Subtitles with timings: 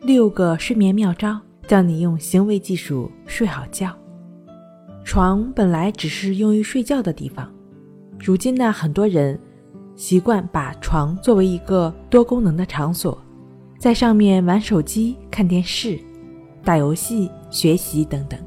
[0.00, 3.92] 六个睡眠妙招，教你用行为技术睡好觉。
[5.04, 7.52] 床本来只是用于睡觉的地方，
[8.18, 9.38] 如今呢，很多人
[9.96, 13.20] 习惯把床作为一个多功能的场所，
[13.76, 15.98] 在上面玩手机、看电视、
[16.62, 18.38] 打游戏、学习等等。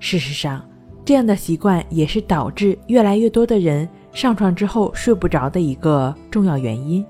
[0.00, 0.68] 事实上，
[1.04, 7.04] 这样的习惯也是导致越来越多的人上床之后睡不着的一个重要原因。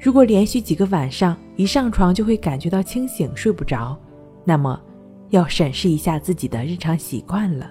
[0.00, 3.98] 如果连续几个晚上一上床就会感觉到清醒、睡不着，
[4.44, 4.80] 那么
[5.30, 7.70] 要审视一下自己的日常习惯了，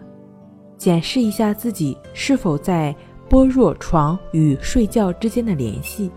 [0.77, 2.95] 检视一下自己是否在
[3.29, 6.11] 剥弱床与睡觉之间的联系。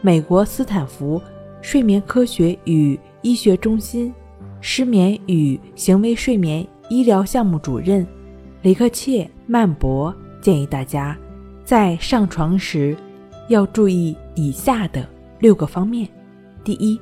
[0.00, 1.20] 美国斯坦福
[1.62, 4.12] 睡眠科学与医学中心
[4.60, 8.06] 失眠与行为睡眠医疗项目主任
[8.62, 11.16] 雷克切曼博建议大家
[11.64, 12.96] 在上床时。
[13.48, 15.06] 要注意以下的
[15.38, 16.08] 六个方面：
[16.64, 16.98] 第一，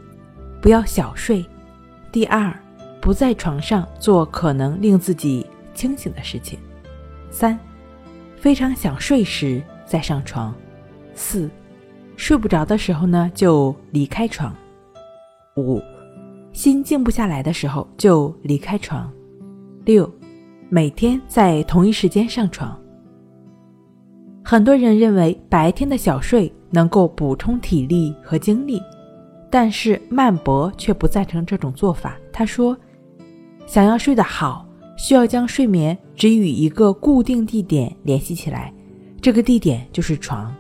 [0.60, 1.44] 不要小睡；
[2.10, 2.52] 第二，
[3.00, 6.58] 不在床上做可能令自己清醒的事情；
[7.30, 7.58] 三，
[8.36, 10.52] 非常想睡时再上床；
[11.14, 11.48] 四，
[12.16, 14.52] 睡不着的时候呢就离开床；
[15.56, 15.80] 五，
[16.52, 19.08] 心静不下来的时候就离开床；
[19.84, 20.12] 六，
[20.68, 22.76] 每天在同一时间上床。
[24.44, 28.82] 很多人认为白天的小睡能够补充体力和精力，
[29.52, 32.16] 但是曼博却不赞成这种做法。
[32.32, 32.74] 他说
[33.68, 38.72] ：“想要睡得好，需要将睡眠只与一个固定地点联系起来，
[39.20, 40.50] 这个地点就是床。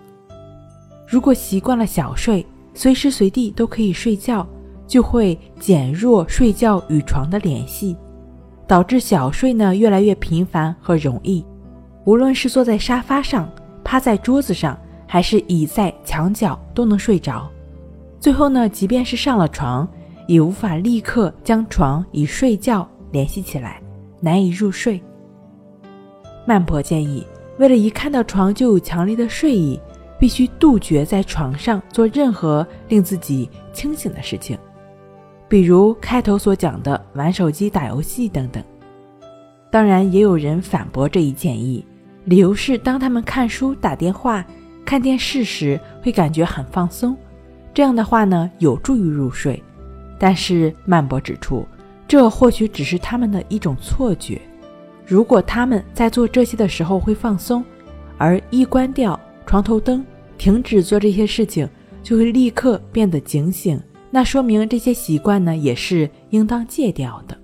[1.08, 2.44] 如果习惯了小睡，
[2.74, 4.46] 随时随地都可以睡觉，
[4.86, 7.96] 就会减弱睡觉与床的联系，
[8.68, 11.42] 导致小睡呢越来越频繁和容易。
[12.04, 13.48] 无论是坐在沙发上。”
[13.84, 17.50] 趴在桌子上，还是倚在墙角都能睡着。
[18.22, 19.86] 最后呢，即便是上了床，
[20.28, 23.82] 也无法立刻将床与睡觉联系起来，
[24.20, 25.02] 难以入睡。
[26.46, 27.26] 曼婆建议，
[27.58, 29.76] 为了一看到床就有强烈的睡意，
[30.20, 34.56] 必须杜绝在床上做任何令自己清醒的事情，
[35.48, 38.62] 比如开头所讲的玩手机、打游戏等等。
[39.68, 41.84] 当然，也有人反驳这一建议。
[42.26, 44.46] 理由是，当他们看书、打电话、
[44.84, 47.16] 看电视时，会感觉很放松，
[47.74, 49.62] 这样的话呢，有助于入睡。
[50.18, 51.66] 但是曼博指出，
[52.06, 54.40] 这或许只是他们的一种错觉。
[55.04, 57.64] 如果他们在做这些的时候会放松，
[58.18, 60.04] 而一关掉床头灯，
[60.38, 61.68] 停止做这些事情，
[62.02, 67.36] 就会立刻变得警醒，那说明这些习惯呢，也是应当戒掉的。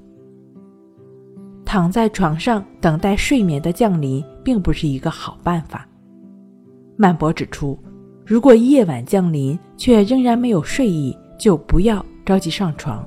[1.64, 5.86] 躺在床上等待睡眠的降临，并不是一个好办法。
[6.96, 7.78] 曼博指出，
[8.28, 13.02] 如果夜晚降临却仍然没有睡意，就不要着急上床，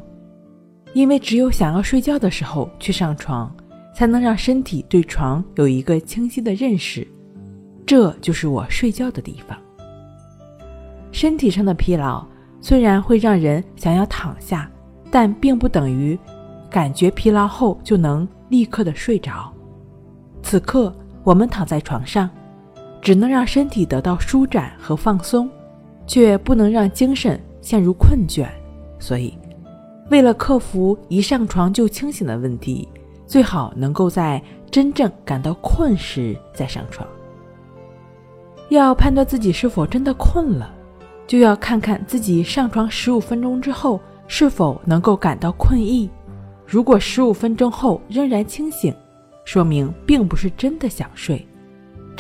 [0.96, 3.56] 因为只有想要睡觉的时候去上床，
[3.94, 7.08] 才能让身体对床有一个清晰的认识。
[7.86, 9.56] 这就是我睡觉的地方。
[11.12, 12.26] 身体上的疲劳
[12.60, 14.68] 虽然会让人想要躺下，
[15.12, 16.18] 但并不等于
[16.68, 18.28] 感觉疲劳后就能。
[18.50, 19.50] 立刻的睡着。
[20.44, 20.94] 此刻
[21.24, 22.30] 我们躺在床上，
[23.02, 25.50] 只能让身体得到舒展和放松，
[26.06, 28.48] 却不能让精神陷入困倦。
[29.00, 29.36] 所以，
[30.10, 32.88] 为了克服一上床就清醒的问题，
[33.26, 37.08] 最好能够在真正感到困时再上床。
[38.70, 40.74] 要判断自己是否真的困了，
[41.26, 46.10] 就要看看自己上床十五分钟之后是否能够感到困意。
[46.66, 48.94] 如果十五分钟后仍然清醒，
[49.44, 51.46] 说明并不是真的想睡。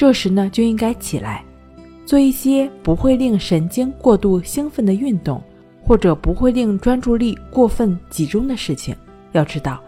[0.01, 1.45] 这时呢，就应该起来，
[2.07, 5.39] 做一些不会令神经过度兴奋的运动，
[5.83, 8.95] 或者不会令专注力过分集中的事情。
[9.31, 9.79] 要知道，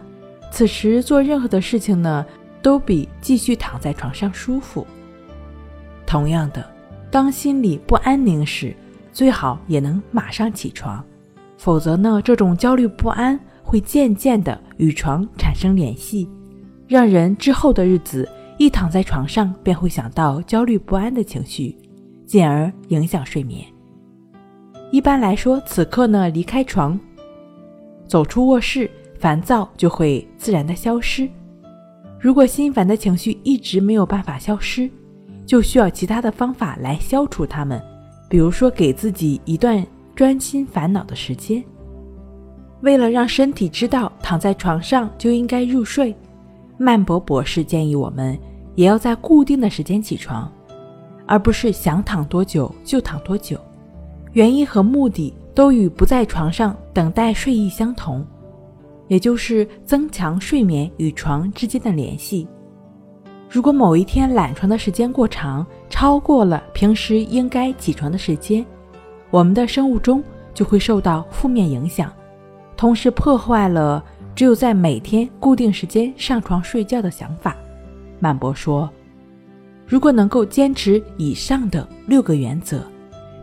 [0.52, 2.24] 此时做任何的事情呢，
[2.62, 4.86] 都比继续躺在床上舒服。
[6.06, 6.64] 同样的，
[7.10, 8.72] 当心里不安宁时，
[9.12, 11.04] 最好也能马上起床，
[11.56, 13.36] 否则呢，这种焦虑不安。
[13.64, 16.28] 会渐渐地与床产生联系，
[16.86, 21.76] 让人之后的日子一躺在床上便会想到焦虑不安的情绪，
[22.24, 23.64] 进而影响睡眠。
[24.92, 26.98] 一般来说，此刻呢离开床，
[28.06, 31.28] 走出卧室，烦躁就会自然的消失。
[32.20, 34.88] 如果心烦的情绪一直没有办法消失，
[35.44, 37.82] 就需要其他的方法来消除它们，
[38.30, 39.84] 比如说给自己一段
[40.14, 41.62] 专心烦恼的时间。
[42.82, 46.14] 为了让身体知道躺在床上就应该入睡，
[46.76, 48.38] 曼博博士建议我们
[48.74, 50.50] 也要在固定的时间起床，
[51.26, 53.58] 而不是想躺多久就躺多久。
[54.32, 58.26] 原因和目的都与不在床上等待睡意相同，
[59.06, 62.46] 也就是增强睡眠与床之间的联系。
[63.48, 68.66] 如果某一天懒床的时间过长，超过了平时应该起床的时间，
[69.30, 70.20] 我们的生物钟
[70.52, 72.12] 就会受到负面影响，
[72.76, 77.56] 同时破坏了只有在每天固定时间上床睡觉的想法。
[78.18, 78.90] 曼博说
[79.86, 82.82] ：“如果能够坚持以上的六个原则。”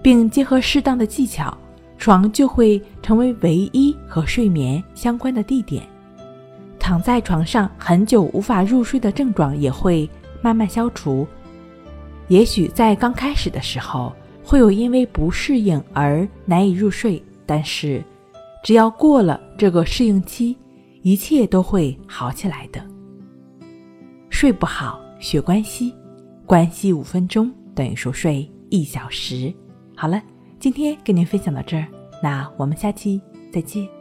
[0.03, 1.55] 并结合适当的技巧，
[1.95, 5.83] 床就会成为唯一和睡眠相关的地点。
[6.79, 10.09] 躺在床上很久无法入睡的症状也会
[10.41, 11.27] 慢慢消除。
[12.29, 14.11] 也许在刚开始的时候
[14.43, 18.03] 会有因为不适应而难以入睡，但是
[18.63, 20.57] 只要过了这个适应期，
[21.01, 22.85] 一切都会好起来的。
[24.29, 25.93] 睡不好学关系，
[26.45, 29.53] 关系五分钟等于熟睡一小时。
[29.95, 30.21] 好了，
[30.59, 31.87] 今天跟您分享到这儿，
[32.23, 33.21] 那我们下期
[33.51, 34.00] 再见。